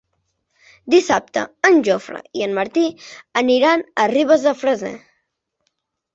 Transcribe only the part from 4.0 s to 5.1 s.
a Ribes de Freser.